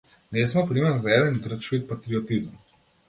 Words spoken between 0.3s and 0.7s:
Ние сме